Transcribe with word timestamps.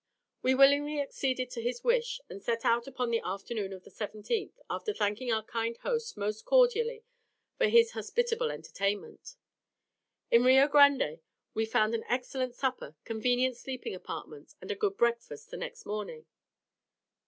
We 0.41 0.55
willingly 0.55 0.99
acceded 0.99 1.51
to 1.51 1.61
his 1.61 1.83
wish, 1.83 2.21
and 2.27 2.41
set 2.41 2.65
out 2.65 2.87
upon 2.87 3.11
the 3.11 3.21
afternoon 3.23 3.71
of 3.71 3.83
the 3.83 3.91
17th, 3.91 4.53
after 4.67 4.95
thanking 4.95 5.31
our 5.31 5.43
kind 5.43 5.77
host 5.77 6.17
most 6.17 6.43
cordially 6.43 7.03
for 7.59 7.67
his 7.67 7.91
hospitable 7.91 8.49
entertainment. 8.49 9.35
In 10.31 10.43
Rio 10.43 10.67
Grande 10.67 11.19
we 11.53 11.67
found 11.67 11.93
an 11.93 12.03
excellent 12.09 12.55
supper, 12.55 12.95
convenient 13.05 13.57
sleeping 13.57 13.93
apartments, 13.93 14.55
and 14.59 14.71
a 14.71 14.75
good 14.75 14.97
breakfast 14.97 15.51
the 15.51 15.57
next 15.57 15.85
morning. 15.85 16.25